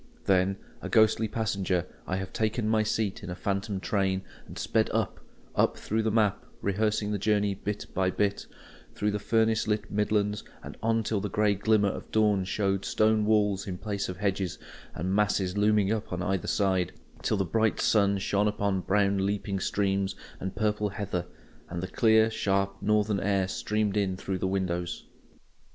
Then, 0.25 0.57
a 0.81 0.89
ghostly 0.89 1.27
passenger, 1.27 1.85
I 2.07 2.15
have 2.15 2.33
taken 2.33 2.67
my 2.67 2.81
seat 2.81 3.21
in 3.21 3.29
a 3.29 3.35
phantom 3.35 3.79
train, 3.79 4.23
and 4.47 4.57
sped 4.57 4.89
up, 4.91 5.19
up, 5.55 5.77
through 5.77 6.01
the 6.01 6.09
map, 6.09 6.43
rehearsing 6.59 7.11
the 7.11 7.19
journey 7.19 7.53
bit 7.53 7.85
by 7.93 8.09
bit: 8.09 8.47
through 8.95 9.11
the 9.11 9.19
furnace 9.19 9.67
lit 9.67 9.91
Midlands, 9.91 10.43
and 10.63 10.75
on 10.81 11.03
till 11.03 11.21
the 11.21 11.29
grey 11.29 11.53
glimmer 11.53 11.89
of 11.89 12.09
dawn 12.09 12.45
showed 12.45 12.83
stone 12.83 13.25
walls 13.25 13.67
in 13.67 13.77
place 13.77 14.09
of 14.09 14.17
hedges, 14.17 14.57
and 14.95 15.13
masses 15.13 15.55
looming 15.55 15.91
up 15.91 16.11
on 16.11 16.23
either 16.23 16.47
side; 16.47 16.93
till 17.21 17.37
the 17.37 17.45
bright 17.45 17.79
sun 17.79 18.17
shone 18.17 18.47
upon 18.47 18.81
brown 18.81 19.23
leaping 19.23 19.59
streams 19.59 20.15
and 20.39 20.55
purple 20.55 20.89
heather, 20.89 21.27
and 21.69 21.83
the 21.83 21.87
clear, 21.87 22.31
sharp 22.31 22.75
northern 22.81 23.19
air 23.19 23.47
streamed 23.47 23.95
in 23.95 24.17
through 24.17 24.39
the 24.39 24.47
windows. 24.47 25.03